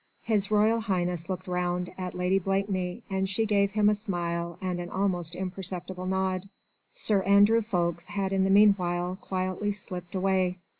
[0.23, 4.79] His Royal Highness looked round at Lady Blakeney, and she gave him a smile and
[4.79, 6.49] an almost imperceptible nod.
[6.91, 10.57] Sir Andrew Ffoulkes had in the meanwhile quietly slipped away.